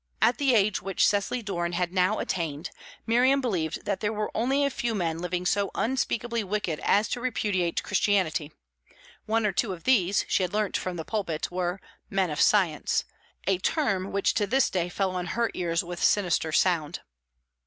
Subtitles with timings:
[0.19, 2.71] At the age which Cecily Doran had now attained,
[3.05, 7.21] Miriam believed that there were only a few men living so unspeakably wicked as to
[7.21, 8.51] repudiate Christianity;
[9.27, 11.79] one or two of these, she had learnt from the pulpit, were
[12.09, 13.05] "men of science,"
[13.45, 17.01] a term which to this day fell on her ears with sinister sound.